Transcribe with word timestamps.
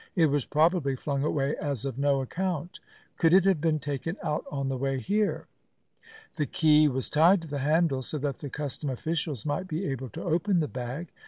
It 0.15 0.25
was 0.31 0.45
probably 0.45 0.95
flung 0.95 1.23
away 1.23 1.55
as 1.57 1.85
of 1.85 1.99
no 1.99 2.21
account." 2.21 2.79
"Could 3.19 3.35
it 3.35 3.45
have 3.45 3.61
been 3.61 3.77
taken 3.77 4.17
out 4.23 4.43
on 4.49 4.67
the 4.67 4.75
way 4.75 4.99
here?" 4.99 5.45
"The 6.37 6.47
key 6.47 6.87
was 6.87 7.07
tied 7.07 7.43
to 7.43 7.47
the 7.47 7.59
handle 7.59 8.01
so 8.01 8.17
that 8.17 8.39
the 8.39 8.49
custom 8.49 8.89
officials 8.89 9.45
might 9.45 9.67
be 9.67 9.85
able 9.85 10.09
to 10.09 10.23
open 10.23 10.59
the 10.59 10.67
bag. 10.67 11.11